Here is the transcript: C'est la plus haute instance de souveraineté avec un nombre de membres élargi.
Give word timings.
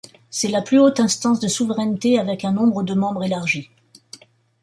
C'est 0.31 0.47
la 0.47 0.63
plus 0.63 0.79
haute 0.79 0.99
instance 0.99 1.39
de 1.39 1.47
souveraineté 1.47 2.17
avec 2.17 2.43
un 2.43 2.53
nombre 2.53 2.81
de 2.81 2.95
membres 2.95 3.23
élargi. 3.23 3.69